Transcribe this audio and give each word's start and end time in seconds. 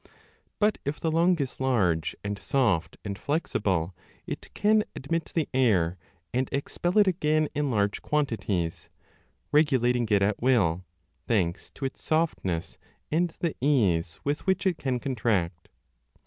But 0.57 0.79
if 0.83 0.99
the 0.99 1.11
lung 1.11 1.37
is 1.37 1.59
large 1.59 2.15
and 2.23 2.39
soft 2.39 2.97
and 3.05 3.19
flexible, 3.19 3.93
it 4.25 4.51
can 4.55 4.83
admit 4.95 5.31
the 5.35 5.47
air 5.53 5.99
and 6.33 6.49
expel 6.51 6.97
it 6.97 7.05
again 7.05 7.49
in 7.53 7.69
large 7.69 8.01
quantities, 8.01 8.89
regulating 9.51 10.07
it 10.09 10.23
at 10.23 10.41
will, 10.41 10.83
thanks 11.27 11.69
to 11.75 11.85
its 11.85 12.01
softness 12.01 12.79
and 13.11 13.29
the 13.41 13.55
ease 13.63 14.19
with 14.23 14.47
which 14.47 14.65
it 14.65 14.79
can 14.79 14.99
contract. 14.99 15.69